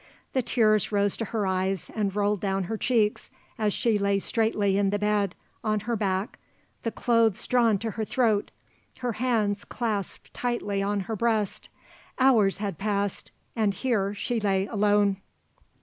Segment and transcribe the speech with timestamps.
[0.33, 4.75] The tears rose to her eyes and rolled down her cheeks as she lay straightly
[4.75, 6.39] in the bed, on her back,
[6.81, 8.49] the clothes drawn to her throat,
[9.01, 11.69] her hands clasped tightly on her breast.
[12.17, 15.17] Hours had passed and here she lay alone.